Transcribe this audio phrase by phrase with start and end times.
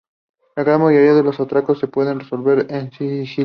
[0.55, 3.39] La gran mayoría de los atracos se puede resolver en sigilo.